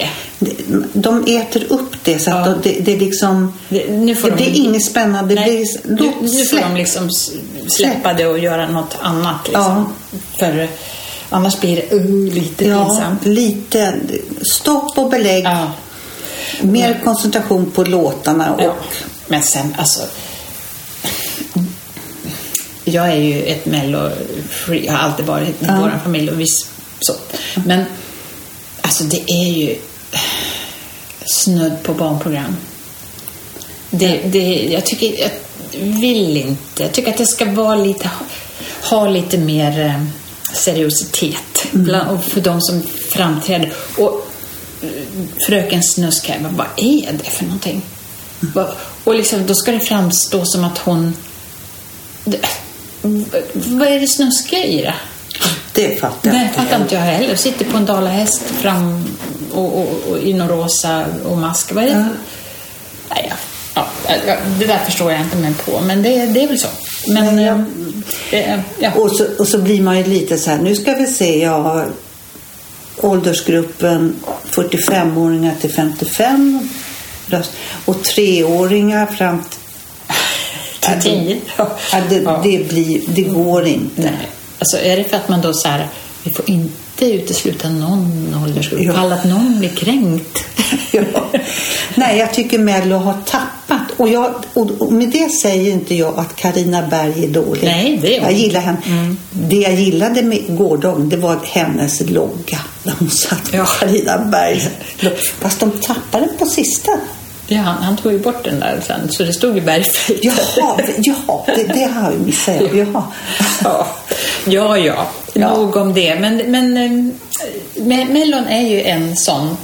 [0.94, 2.56] de- äter upp det så att Ja.
[2.64, 3.54] det, det liksom...
[3.70, 5.36] Det, nu får det de, blir inget spännande.
[5.36, 7.10] Det Nej, blir, nu, låt nu får de liksom
[7.68, 9.48] släppa det och göra något annat.
[9.48, 9.94] Liksom.
[10.40, 10.68] För
[11.30, 13.26] annars blir det uh, lite pinsamt.
[13.26, 13.94] lite
[14.42, 15.48] stopp och belägg.
[16.62, 18.54] Mer koncentration på låtarna.
[18.54, 18.76] Och.
[19.28, 20.02] Men sen, alltså.
[22.86, 25.76] Jag är ju ett mello-free, har alltid varit i Ja.
[25.80, 26.66] vår familj och viss
[27.00, 27.14] så.
[27.66, 27.84] Men
[28.82, 29.76] alltså det är ju
[31.26, 32.56] snudd på barnprogram.
[33.90, 35.30] Det, det, jag tycker, jag
[35.80, 36.84] vill inte.
[36.84, 38.10] Jag tycker att det ska vara lite,
[38.90, 40.04] ha lite mer eh,
[40.54, 43.74] seriositet bland, och för de som framträder.
[43.98, 44.28] Och
[44.82, 44.90] eh,
[45.48, 47.82] Fröken Snusk här, vad är det för någonting?
[49.04, 51.14] Och liksom, då ska det framstå som att hon...
[52.24, 52.40] Det,
[53.66, 54.96] vad är det snuskiga i det?
[55.74, 57.36] Det fattar jag Nej, inte fattar inte jag heller.
[57.36, 59.06] Sitter på en dalahäst fram
[59.54, 61.72] och, och, och i någon rosa och mask.
[61.74, 61.94] Vad är det?
[61.94, 62.06] Ja.
[63.10, 63.36] Nej, ja.
[64.28, 66.68] Ja, det där förstår jag inte mig på, men det, det är väl så.
[67.08, 67.66] Men, Nej, jag-
[68.40, 68.92] eh, eh, ja.
[68.94, 71.62] Och så, och så blir man ju lite så här, nu ska vi se, jag
[71.64, 71.88] har
[72.98, 74.16] åldersgruppen
[74.52, 76.70] 45-åringar till 55
[77.34, 77.52] röst
[77.86, 79.44] och treåringar fram
[80.80, 81.38] till tio.
[81.58, 81.78] Ja,
[82.10, 82.42] det, Ja.
[82.44, 84.02] det, blir, det går inte.
[84.02, 84.30] Nej.
[84.60, 85.88] Alltså är det för att man då så här,
[86.24, 88.94] vi får inte utesluta någon åldersgrupp, Ja.
[88.94, 90.46] fall att någon blir kränkt.
[90.92, 91.26] Ja.
[91.96, 93.82] Nej, jag tycker Mello har tappat.
[93.98, 97.64] Och, jag, och, med det säger inte jag att Karina Berg är dålig.
[97.64, 98.30] Nej, det är hon.
[98.30, 98.78] jag gillar henne.
[98.88, 99.18] Mm.
[99.32, 102.60] Det jag gillade med gårdagen, det var hennes logga.
[102.84, 103.66] Där hon satt på Ja.
[103.66, 104.68] Carina Berg.
[105.40, 106.92] Fast de tappade den på sista.
[107.56, 110.24] Ja, han, tog ju bort den där sen, så det stod ju Bergfeldt.
[110.24, 112.56] Jaha, jaha det, det har jag missat.
[112.62, 112.78] jag.
[112.78, 113.04] Jaha.
[113.64, 113.88] Ja,
[114.46, 115.08] ja, ja.
[115.34, 115.58] Ja.
[115.58, 116.16] nog om det.
[116.20, 116.92] Men, men eh,
[117.82, 119.58] Me- Mellon är ju en sån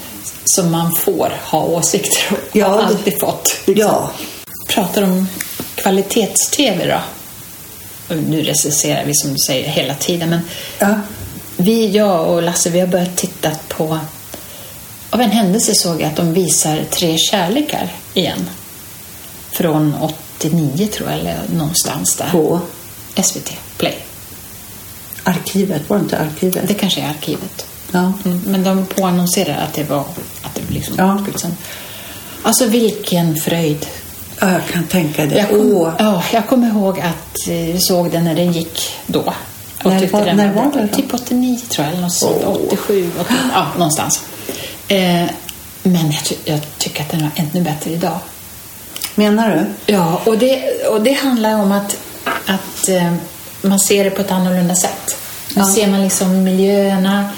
[0.45, 2.37] som man får ha åsikter om.
[2.51, 3.55] Ja, har alltid fått.
[3.65, 4.11] Ja.
[4.67, 5.27] Pratar om
[5.75, 6.99] kvalitets-tv då.
[8.15, 10.39] Nu recenserar vi som du säger hela tiden, men
[10.79, 10.87] Ja.
[11.57, 13.99] vi, jag och Lasse, vi har börjat titta på...
[15.09, 18.49] Av en händelse såg jag att de visar Tre kärlekar igen.
[19.51, 19.95] Från
[20.39, 22.29] 89 tror jag, eller någonstans där.
[22.31, 22.59] På
[23.23, 23.97] SVT Play.
[25.23, 26.67] arkivet, var det inte arkivet?
[26.67, 27.65] Det kanske är arkivet.
[27.91, 28.13] Ja.
[28.25, 29.99] Mm, men de påannonserade att det var...
[30.43, 31.25] Att det liksom Ja.
[31.35, 31.57] sen.
[32.43, 33.85] Alltså vilken fröjd.
[34.39, 35.35] ja, jag kan tänka det.
[35.37, 35.93] Jag, kom, Åh.
[35.99, 39.33] ja, jag kommer ihåg att eh, jag såg den när den gick då.
[39.83, 40.87] Och När var- när var det?
[40.87, 42.23] Typ 89 tror jag, eller något.
[42.45, 42.55] Åh.
[42.67, 44.21] 87, 88, ja, någonstans.
[44.89, 45.29] Eh,
[45.83, 48.17] men jag, ty jag tycker att den var ännu bättre idag.
[49.15, 49.49] Menar
[49.85, 49.93] du?
[49.93, 51.97] Ja, och det, och det handlar om att,
[52.45, 53.13] att eh,
[53.61, 55.15] man ser det på ett annorlunda sätt.
[55.55, 55.73] Nu Ja.
[55.75, 57.29] ser man liksom miljöerna,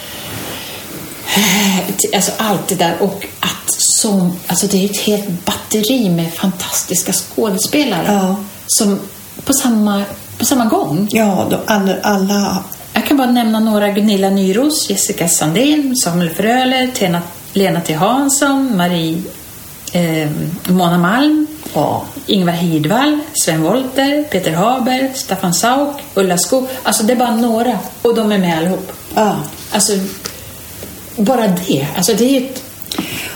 [1.35, 1.79] eh,
[2.15, 3.65] alltså allt det där och att
[4.01, 8.35] som, alltså det är ett helt batteri med fantastiska skådespelare Ja.
[8.67, 8.99] som
[9.45, 10.03] på samma,
[10.37, 11.07] på samma gång.
[11.11, 13.89] Ja, då, alla, alla Jag kan bara nämna några.
[13.91, 17.21] Gunilla Nyros, Jessica Sandén, Samuel Fröler, Tena,
[17.53, 19.23] Lena T Hansson, Marie
[19.93, 20.29] eh,
[20.67, 22.05] Mona Malm, Ja.
[22.25, 26.67] Ingvar Hidvall, Sven Wollter, Peter Haber, Staffan Sauk, Ulla Sko.
[26.83, 28.91] Alltså det är bara några och de är med allihop.
[29.15, 29.35] Ja.
[29.71, 29.93] Alltså,
[31.15, 31.87] bara det.
[31.95, 32.63] Alltså det är ett...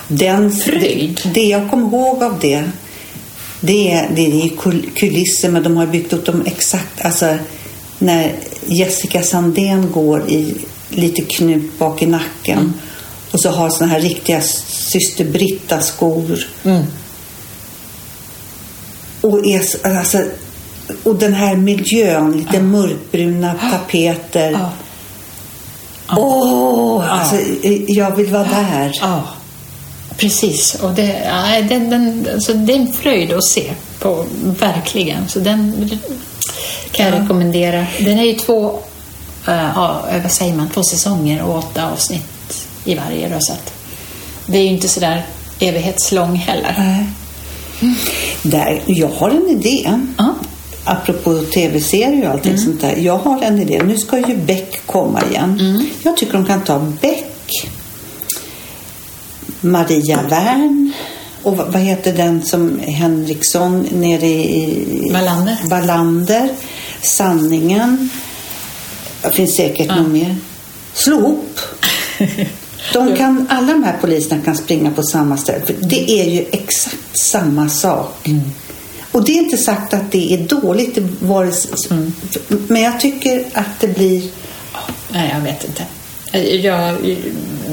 [0.07, 1.21] Den, Fröjd.
[1.23, 2.63] Det, det jag kommer ihåg av det,
[3.59, 4.49] det är, det är
[4.95, 7.05] kulisser, men de har byggt upp dem exakt.
[7.05, 7.37] Alltså,
[7.99, 8.31] när
[8.65, 10.55] Jessica Sandén går i
[10.89, 12.73] lite knut bak i nacken Mm.
[13.35, 16.47] Och så har såna här riktiga syster Britta-skor.
[16.63, 16.83] Mm.
[19.21, 20.23] Och, är, alltså,
[21.03, 24.51] och den här miljön, lite mörkbruna tapeter.
[24.51, 24.71] Ja.
[26.17, 27.11] Åh, Ja.
[27.11, 27.35] alltså,
[27.87, 28.97] jag vill vara där.
[29.01, 29.23] Ja,
[30.17, 30.75] precis.
[30.75, 34.25] Och det, ja, den, den, alltså det är en fröjd att se på,
[34.59, 35.27] verkligen.
[35.27, 35.89] Så den
[36.91, 37.23] kan jag Ja.
[37.23, 37.85] rekommendera.
[37.99, 38.79] Den är ju två,
[39.47, 42.34] eh, ja, vad säger man, två säsonger och åtta avsnitt
[42.85, 43.29] i varje.
[43.29, 43.53] Då, så
[44.45, 45.25] det är ju inte sådär
[45.59, 46.75] evighetslång heller.
[46.77, 47.05] Nej.
[48.43, 49.99] Där, jag har en idé.
[50.17, 50.35] Ja.
[50.83, 52.63] Apropå tv-serier och allting Mm.
[52.65, 52.95] sånt där.
[52.95, 53.81] Jag har en idé.
[53.85, 55.57] Nu ska ju Beck komma igen.
[55.59, 55.85] Mm.
[56.03, 57.49] Jag tycker de kan ta Beck,
[59.61, 60.91] Maria Wern
[61.43, 65.09] och vad vad heter den som Henriksson nere i...
[65.13, 65.57] Wallander.
[65.69, 66.49] Wallander.
[67.01, 68.09] Sanningen.
[69.21, 69.95] Det finns säkert Ja.
[69.95, 70.35] någon mer.
[70.93, 71.59] Slå ihop.
[72.93, 75.65] De kan, alla de här poliserna kan springa på samma ställe.
[75.65, 78.29] För det är ju exakt samma sak.
[79.11, 80.97] Och det är inte sagt att det är dåligt.
[81.19, 81.71] vare sig-
[82.67, 84.29] Men jag tycker att det blir...
[85.09, 85.83] Nej, jag vet inte.
[86.57, 86.95] Jag,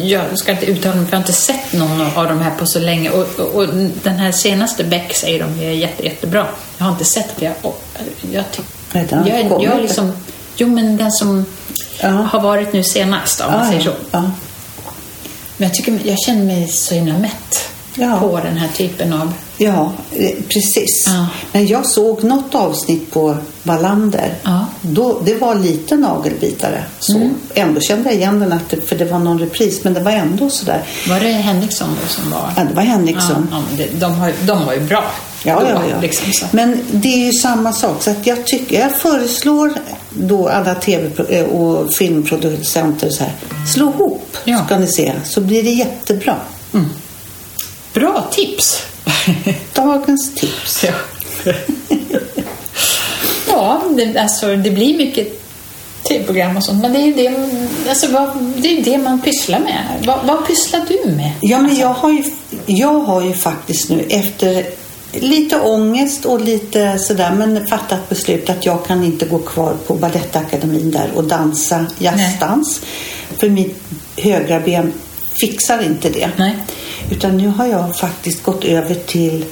[0.02, 2.66] jag ska inte uttala mig för jag har inte sett någon av de här på
[2.66, 3.10] så länge.
[3.10, 3.68] Och, och, och
[4.02, 6.46] den här senaste Beck säger de är jätte, jättebra.
[6.78, 7.44] Jag har inte sett det.
[7.44, 7.74] Jag, har
[8.32, 9.64] jag, kommit.
[9.68, 10.12] jag är liksom,
[10.56, 11.44] Jo, men den som
[12.00, 12.08] Ja.
[12.08, 13.90] har varit nu senast, om man Ja, säger så.
[14.10, 14.30] Ja.
[15.62, 18.20] Men jag, tycker, jag känner mig så himla mätt Ja.
[18.20, 19.32] på den här typen av...
[19.56, 21.04] Ja, eh, precis.
[21.06, 21.26] Ja.
[21.52, 24.34] Men jag såg något avsnitt på Wallander.
[24.42, 24.50] Ja.
[24.50, 24.64] Mm.
[24.80, 26.84] Då, det var lite nagelbitare.
[26.98, 27.30] Så.
[27.54, 29.84] Ändå kände jag igen den, att för det var någon repris.
[29.84, 30.82] Men det var ändå sådär.
[31.08, 32.52] Var det Henriksson då som var...
[32.56, 33.48] Ja, det var Henriksson.
[33.50, 35.04] Ja, ja, det, de, har, de var ju bra.
[35.44, 36.00] Ja, då, ja, ja.
[36.00, 36.46] Liksom, så.
[36.50, 38.02] Men det är ju samma sak.
[38.02, 39.72] Så att jag, tycker, jag föreslår
[40.14, 43.32] då alla tv eh, och filmproducenter så här.
[43.74, 44.64] Slå ihop Ja.
[44.66, 45.12] ska ni se.
[45.24, 46.36] Så blir det jättebra.
[47.94, 48.82] Bra tips!
[49.74, 50.84] Dagens tips.
[50.84, 50.92] Ja.
[53.48, 55.42] ja, det, alltså, det blir mycket
[56.08, 56.82] tv-program och sånt.
[56.82, 57.34] Men det är ju det,
[57.88, 59.84] alltså, vad, det, är det man pysslar med.
[60.06, 61.32] Vad, vad pysslar du med?
[61.40, 62.24] Ja, men jag har, ju,
[62.66, 64.66] jag har ju faktiskt nu efter
[65.12, 69.94] lite ångest och lite sådär men fattat beslut att jag kan inte gå kvar på
[69.94, 72.80] Balettakademin där och dansa jazzdans.
[73.38, 73.76] För mitt
[74.16, 74.92] högra ben
[75.40, 76.30] fixar inte det.
[76.36, 76.56] Nej.
[77.10, 79.44] Utan nu har jag faktiskt gått över till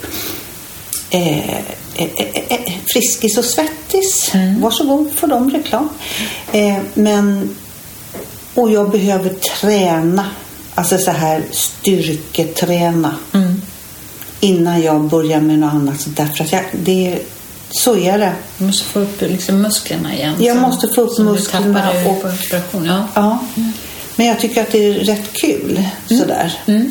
[1.11, 4.31] eh, eh, eh, eh, Friskis och Svettis.
[4.35, 4.61] Mm.
[4.61, 5.89] Varsågod för dem reklam.
[6.53, 7.57] Eh, men,
[8.55, 10.27] och jag behöver träna.
[10.75, 13.15] Alltså så här styrketräna.
[13.33, 13.63] Mm.
[14.41, 16.01] Innan jag börjar med något annat.
[16.01, 17.19] Så Därför att jag, det,
[17.71, 18.33] så är det.
[18.59, 20.35] Du måste få upp liksom, musklerna igen.
[20.39, 22.85] Jag som- måste få upp som musklerna Du och- på operation.
[22.85, 23.09] Ja.
[23.15, 23.39] Ja.
[24.17, 26.53] Men jag tycker att det är rätt kul sådär.
[26.67, 26.91] Mm.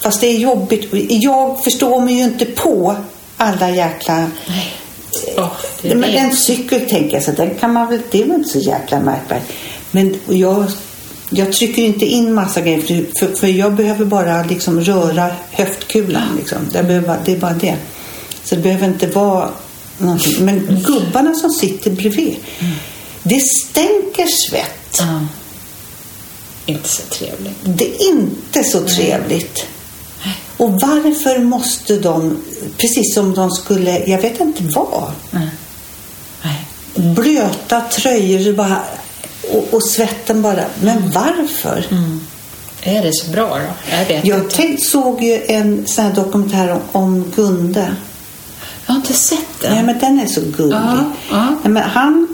[0.00, 0.88] Fast det är jobbigt.
[1.08, 2.96] Jag förstår mig ju inte på
[3.36, 4.30] alla jäkla...
[4.48, 4.72] Nej.
[5.82, 8.48] Är Men en cykel tänker jag så den kan man väl, det är väl inte
[8.48, 9.52] så jäkla märkvärdigt.
[9.90, 10.64] Men jag,
[11.30, 16.36] jag trycker inte in massa grejer för, för, jag behöver bara liksom röra höftkulan.
[16.36, 16.58] Liksom.
[16.72, 17.76] Jag behöver, det är bara det.
[18.44, 19.50] Så det behöver inte vara
[19.98, 20.44] någonting.
[20.44, 22.36] Men gubbarna som sitter bredvid,
[23.22, 24.98] det stänker svett.
[24.98, 25.26] Ja.
[26.66, 27.58] Inte så trevligt.
[27.64, 29.66] Det är inte så trevligt.
[30.56, 32.42] Och varför måste de,
[32.78, 35.12] precis som de skulle, jag vet inte vad,
[36.94, 38.80] blöta tröjor bara,
[39.50, 40.64] och, och svetten bara.
[40.80, 41.84] Men varför?
[42.82, 43.94] Är det så bra då?
[43.96, 44.56] Jag vet Jag inte.
[44.56, 47.94] tänk, såg ju en sån här dokumentär om, om Gunde.
[48.86, 49.74] Jag har inte sett den.
[49.74, 50.76] Nej, men den är så gullig.
[50.76, 51.56] Ja, ja.
[51.62, 52.28] Nej, men han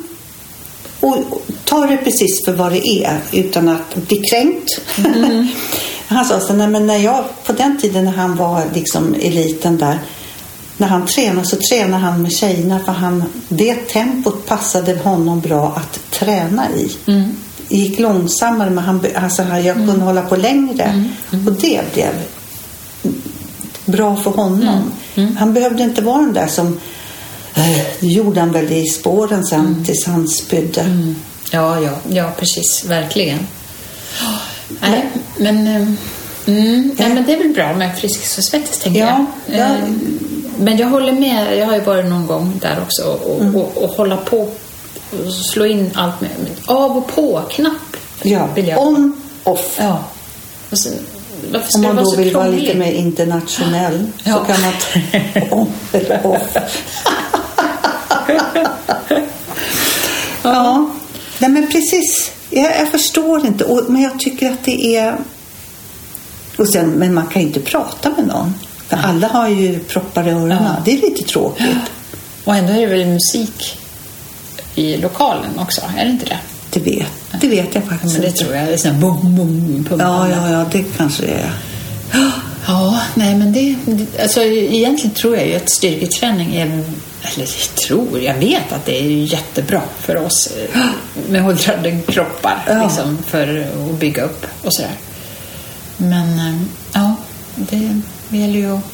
[1.00, 4.80] och, och tar det precis för vad det är utan att bli kränkt.
[5.04, 5.48] Mm.
[6.06, 9.78] han sa så nej, men när jag, på den tiden när han var liksom eliten
[9.78, 9.98] där
[10.82, 15.72] när han tränade så tränade han med tjejerna för han, det tempot passade honom bra
[15.76, 16.96] att träna i.
[17.06, 17.36] Mm.
[17.68, 20.82] Det gick långsammare men han, alltså, jag kunde hålla på längre.
[21.32, 21.46] Mm.
[21.46, 22.12] Och det blev
[23.84, 24.92] bra för honom.
[25.14, 25.36] Mm.
[25.36, 26.66] Han behövde inte vara den där som
[27.54, 29.84] eh, det gjorde han väl i spåren sen Mm.
[29.84, 30.84] tills han spydde.
[31.52, 32.84] Ja, ja, ja, precis.
[32.84, 33.38] Verkligen.
[34.80, 35.74] Nej, men, eh,
[36.46, 39.58] mm, nej, men det är väl bra med Friskis och Svettis, tänker Ja, jag.
[39.58, 39.76] ja.
[40.62, 41.58] Men jag håller med.
[41.58, 43.56] Jag har ju varit någon gång där också och, Mm.
[43.56, 46.30] och, och hålla på och slå in allt med,
[46.66, 47.96] av och på-knapp.
[48.22, 49.76] Ja, on, off.
[49.78, 50.04] Ja.
[50.70, 54.32] Varför ska Om man då vill vara lite mer internationell Ja.
[54.32, 54.72] så kan man
[55.50, 56.56] ta on eller off.
[60.42, 60.90] ja,
[61.38, 62.32] nej men precis.
[62.50, 63.64] Jag, jag förstår inte.
[63.64, 65.16] Och, men jag tycker att det är...
[66.58, 68.54] Och sen, men man kan ju inte prata med någon.
[68.92, 70.58] För alla har ju proppar i öronen.
[70.64, 70.76] Ja.
[70.84, 71.76] Det är lite tråkigt.
[72.44, 73.78] Och ändå är det väl musik
[74.74, 75.80] i lokalen också?
[75.98, 76.38] Är det inte det?
[76.70, 77.06] Det vet,
[77.40, 78.66] det vet jag faktiskt Men det tror jag.
[78.66, 81.52] Det är sån här bum, bum, pum, Ja, ja, ja, det kanske det är.
[82.66, 83.76] Ja, nej men det,
[84.22, 88.98] alltså egentligen tror jag ju att styrketräning är, eller jag tror, jag vet att det
[88.98, 90.80] är jättebra för oss eh,
[91.30, 92.82] med åldrande kroppar, Ja.
[92.82, 94.94] liksom, för att bygga upp och sådär.
[95.96, 96.54] Men eh,
[96.92, 97.14] ja,
[97.56, 98.00] det
[98.36, 98.84] gäller ju att...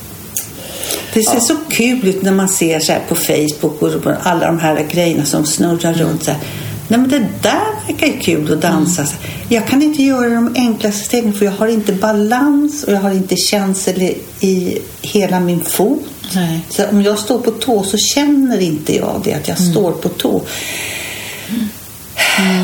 [1.15, 4.59] Det ser så kul ut när man ser så på Facebook och på alla de
[4.59, 6.25] här grejerna som snurrar runt.
[6.25, 6.41] Så här.
[6.89, 9.07] Nej, men det där verkar ju kul att dansa.
[9.49, 13.11] Jag kan inte göra de enklaste stegen för jag har inte balans och jag har
[13.11, 14.03] inte känsel
[14.41, 16.05] i, hela min fot.
[16.35, 16.61] Nej.
[16.69, 20.09] Så om jag står på tå så känner inte jag det, att jag står på
[20.09, 20.43] tå.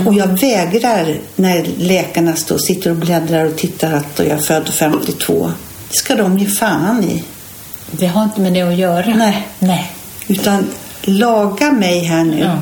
[0.07, 4.69] Och jag vägrar när läkarna står, sitter och bläddrar och tittar att jag är född
[4.69, 5.51] 52.
[5.95, 7.25] Ska de ge fan i.
[7.91, 9.15] Det har inte med det att göra.
[9.17, 9.49] Nej.
[9.59, 9.93] Nej.
[10.27, 10.67] Utan
[11.03, 12.59] laga mig här nu, Ja.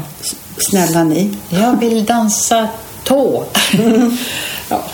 [0.59, 1.31] snälla ni.
[1.51, 2.69] Jag vill dansa
[3.05, 3.45] tå.
[4.69, 4.85] ja.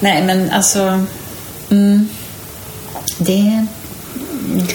[0.00, 1.04] Nej, men alltså...
[1.70, 2.08] Mm,
[3.18, 3.66] det,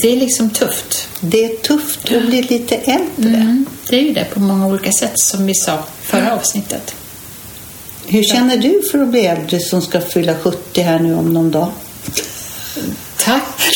[0.01, 1.07] det är liksom tufft.
[1.19, 3.35] Det är tufft att bli lite äldre.
[3.39, 6.95] Mm, det är ju det på många olika sätt som vi sa förra avsnittet.
[8.07, 11.51] Hur känner du för att bli äldre som ska fylla 70 här nu om någon
[11.51, 11.71] dag?
[13.17, 13.43] Tack!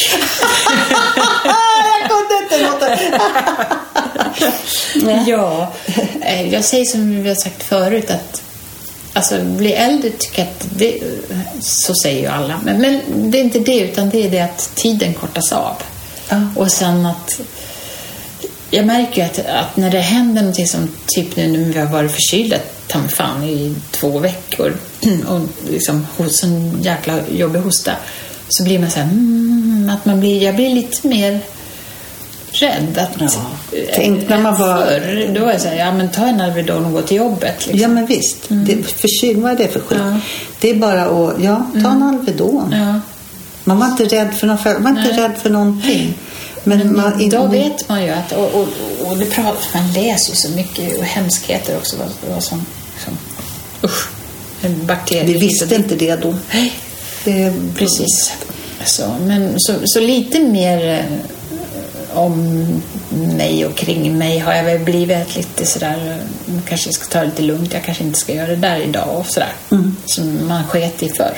[1.84, 2.88] jag kunde inte låta
[5.30, 5.74] ja,
[6.22, 8.42] eh, jag säger som vi har sagt förut att
[9.14, 11.00] alltså, bli äldre tycker jag att det,
[11.60, 12.62] så säger ju alla.
[12.64, 15.76] Men, men det är inte det, utan det är det att tiden kortas av.
[16.30, 16.42] Ja.
[16.56, 17.40] Och sen att
[18.72, 21.88] jag märker ju att, att när det händer någonting som typ nu när vi har
[21.88, 24.74] varit förkylda ta fan i två veckor
[25.28, 27.92] och liksom hos en jäkla jobbig hosta
[28.50, 31.40] så blir man så här, mm, att man blir, jag blir lite mer
[32.52, 32.98] rädd.
[32.98, 33.30] Att, Ja.
[33.96, 36.86] Tänk när man var- Förr, då var jag så här, ja men ta en Alvedon
[36.86, 37.56] och gå till jobbet.
[37.68, 37.80] Liksom.
[37.80, 38.38] Ja, men visst.
[38.48, 39.98] Det, förkyld, vad är det för skit?
[40.02, 40.20] Ja.
[40.60, 42.72] Det är bara att, ja, ta en Alvedon.
[42.78, 43.00] Ja.
[43.64, 46.14] Man var inte rädd för, någon, man var inte rädd för någonting.
[46.64, 48.68] Men, man, Idag vet man ju att, och, och,
[49.12, 51.96] och det pratar, man läser ju så mycket och hemskheter också.
[51.98, 52.66] Vad, vad som,
[53.06, 53.18] som,
[53.84, 54.08] usch,
[54.62, 55.24] en bakterie.
[55.24, 56.36] Vi visste inte det då.
[56.54, 56.74] Nej,
[57.28, 58.34] Det, precis.
[58.86, 62.66] Så, men, så, så lite mer eh, om
[63.38, 67.26] mig och kring mig har jag väl blivit lite sådär, eh, kanske ska ta det
[67.26, 69.54] lite lugnt, jag kanske inte ska göra det där idag och sådär.
[70.06, 71.38] Som man sket i förr.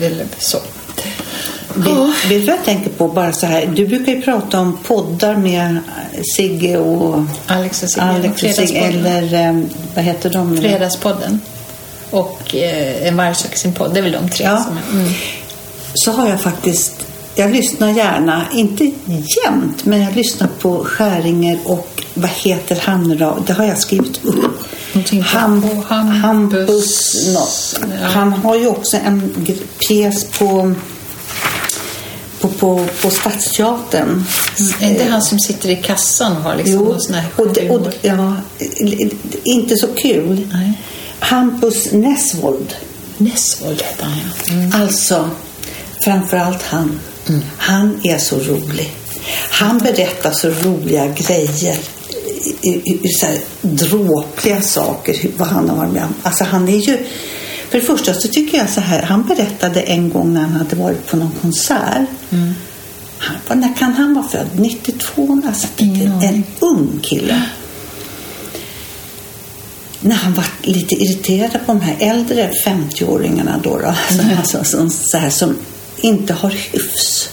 [0.00, 0.58] Eller så.
[1.74, 3.08] Vet, vet du vad jag tänker på?
[3.08, 3.66] Bara så här.
[3.66, 5.78] Du brukar ju prata om poddar med
[6.36, 8.06] Sigge och Alex och Sigge.
[8.06, 8.78] Alex och Sigge.
[8.78, 9.62] Eller eh,
[9.94, 10.56] vad heter de?
[10.56, 11.40] Fredagspodden.
[12.10, 13.94] Och eh, En varg söker sin podd.
[13.94, 14.64] Det är väl de tre Ja.
[14.64, 15.00] som är...
[15.00, 15.12] Mm.
[15.94, 16.92] Så har jag faktiskt,
[17.34, 18.84] jag lyssnar gärna, inte
[19.44, 23.38] jämt, men jag lyssnar på Skäringer och vad heter han nu då?
[23.46, 24.58] Det har jag skrivit upp.
[25.24, 27.24] Ham, Hampus- Hampus.
[28.00, 28.06] Ja.
[28.06, 29.46] Han har ju också en
[29.88, 30.74] pjäs på,
[32.40, 34.24] på, på, på Stadsteatern.
[34.80, 36.96] Är det han som sitter i kassan och har liksom Jo,
[37.36, 38.34] och, det, och ja,
[39.44, 40.48] inte så kul.
[40.52, 40.72] Nej.
[41.20, 42.74] Hampus Nessvold.
[43.18, 44.52] Nessvold heter han ja.
[44.54, 44.82] Mm.
[44.82, 45.30] Alltså,
[46.04, 47.00] framförallt han.
[47.58, 48.92] Han är så rolig.
[49.50, 51.76] Han berättar så roliga grejer.
[53.20, 56.14] Så här, dråpliga saker, vad han har varit med om.
[56.22, 56.98] Alltså han är ju...
[57.70, 60.76] För det första så tycker jag så här, han berättade en gång när han hade
[60.76, 62.08] varit på någon konsert.
[63.18, 64.46] Han, var- när kan han vara född?
[64.54, 65.42] 92?
[65.46, 67.42] Alltså, Ingen en ung kille
[70.06, 74.90] när han var lite irriterad på de här äldre 50-åringarna då, då som, alltså, som,
[74.90, 75.56] så här, som
[75.96, 77.28] inte har hyfs.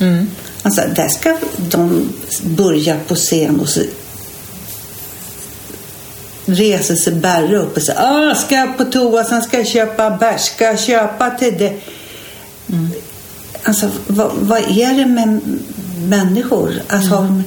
[0.61, 2.09] Alltså, där ska de
[2.43, 3.81] börja på scen och så
[6.45, 10.09] reser sig Berre upp och säger ah, ska jag på toa, sen ska jag köpa
[10.09, 11.73] bärs, ska jag köpa till det.
[13.63, 15.39] Alltså, vad, vad är det med
[16.07, 16.73] människor?
[16.87, 17.41] Alltså,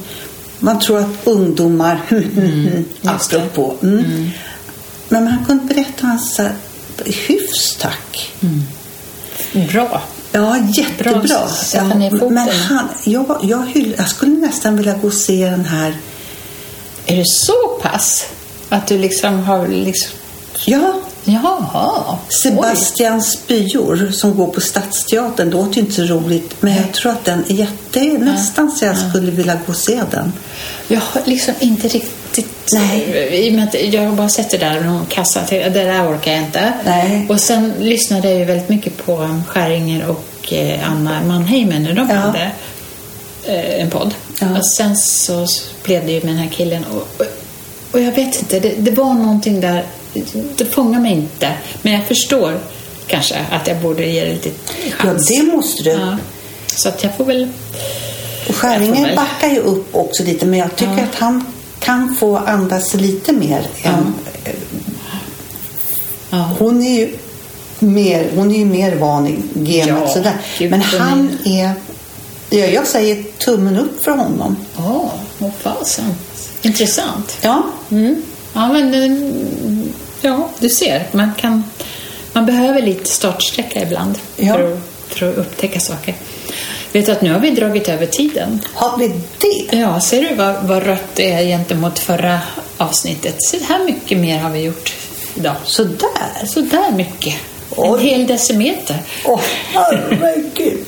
[0.59, 3.09] Man tror att ungdomar, det.
[3.09, 3.75] apropå.
[3.83, 4.29] Mm.
[5.09, 6.51] Men han kunde berätta hans eh,
[7.05, 8.31] hyfs, tack.
[9.71, 10.01] Bra.
[10.31, 11.19] Ja, jättebra.
[11.19, 12.33] Bra, foten.
[12.33, 15.97] men han, jag, jag, hyll, jag skulle nästan vilja gå och se den här.
[17.05, 18.25] Är det så pass?
[18.69, 20.11] Att du liksom har liksom...
[20.65, 20.93] Ja,
[21.27, 22.17] Jaha.
[22.43, 25.49] Sebastian Spyor som går på Stadsteatern.
[25.49, 27.73] Det låter ju inte så roligt, men jag tror att den är jätte...
[27.91, 30.33] Det är nästan så jag skulle vilja gå och se den.
[30.87, 32.69] Jag har liksom inte riktigt...
[32.73, 33.89] Nej.
[33.95, 35.41] Jag har bara sett det där med någon kassa.
[35.49, 36.73] Det där orkar jag inte.
[36.85, 37.25] Nej.
[37.29, 42.09] Och sen lyssnade jag ju väldigt mycket på Skäringer och eh, Anna Mannheimer när de
[42.09, 42.15] Ja.
[42.15, 42.51] hade
[43.45, 44.13] eh, en podd.
[44.41, 44.47] Ja.
[44.57, 45.45] Och sen så
[45.83, 46.83] blev det ju med den här killen.
[46.83, 47.25] Och,
[47.91, 49.85] och, jag vet inte, det, det var någonting där.
[50.57, 51.51] Det fångar mig inte.
[51.81, 52.59] Men jag förstår
[53.07, 54.49] kanske att jag borde ge det lite
[54.85, 55.27] Ja, chans.
[55.27, 55.89] det måste du.
[55.89, 56.17] Ja.
[56.67, 57.47] Så att jag får väl...
[58.49, 61.03] Och Skäringen väl- backar ju upp också lite, men jag tycker Ja.
[61.03, 61.45] att han
[61.79, 64.13] kan få andas lite mer än...
[66.29, 66.49] Ja.
[66.59, 67.15] Hon är ju
[67.79, 70.33] mer, hon är ju mer van i gamet Ja, sådär.
[70.59, 71.71] Men han är...
[72.49, 74.55] Ja, jag säger tummen upp för honom.
[74.77, 76.13] Åh, vad fasen.
[76.61, 77.37] Intressant.
[77.41, 78.23] Ja, Mm.
[78.53, 81.07] Ja, men mm, ja, du ser.
[81.11, 81.63] Man, kan,
[82.33, 84.53] man behöver lite startsträcka ibland Ja.
[84.53, 86.15] för, att, för att upptäcka saker.
[86.91, 88.59] Vet du att nu har vi dragit över tiden?
[88.73, 89.77] har vi det?
[89.77, 92.39] Ja, ser du vad, vad rött det är gentemot förra
[92.77, 93.35] avsnittet?
[93.39, 94.93] Så här mycket mer har vi gjort
[95.35, 95.55] idag.
[95.63, 96.45] Sådär.
[96.45, 97.35] Så där mycket.
[97.75, 97.99] Oj.
[97.99, 98.97] En hel decimeter.
[99.25, 99.39] Åh,
[99.73, 100.85] herregud.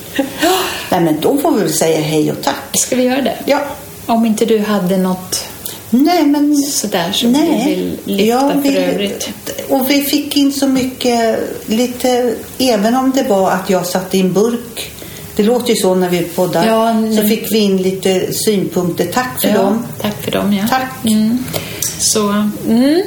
[0.89, 2.63] Nej, men då får vi väl säga hej och tack.
[2.73, 3.37] Ska vi göra det?
[3.45, 3.59] Ja.
[4.05, 5.45] Om inte du hade något
[5.89, 6.55] Nej, men...
[6.55, 7.63] sådär som Nej.
[7.65, 9.29] du vill lyfta Jag för vill- övrigt.
[9.69, 14.19] Och vi fick in så mycket, lite, även om det var att jag satte i
[14.19, 14.91] en burk.
[15.35, 16.67] Det låter ju så när vi poddar.
[16.67, 19.05] Ja, så fick vi in lite synpunkter.
[19.05, 19.85] Tack för ja, dem.
[20.01, 20.67] Tack för dem, ja.
[20.69, 21.05] Tack.
[21.05, 21.37] Mm.
[21.99, 22.29] Så,
[22.67, 23.01] mm.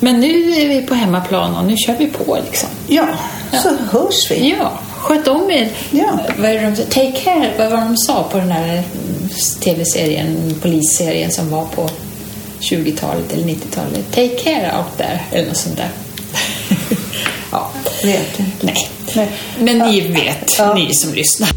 [0.00, 2.68] Men nu är vi på hemmaplan och nu kör vi på liksom.
[2.86, 3.08] Ja,
[3.52, 3.58] Ja.
[3.58, 4.54] så hörs vi.
[4.58, 5.68] Ja, sköt om er.
[5.90, 6.18] Ja.
[6.38, 8.82] Vad är det de, take care, vad var de sa på den här mm,
[9.60, 11.90] tv-serien, polisserien som var på
[12.60, 14.10] 20-talet eller 90-talet?
[14.12, 15.90] Take care out there, eller något sånt där.
[17.52, 17.70] ja.
[18.04, 18.44] Vet du.
[18.60, 18.90] Nej.
[19.16, 19.28] Nej.
[19.58, 20.74] Men ni vet, Ja.
[20.74, 21.48] ni som lyssnar.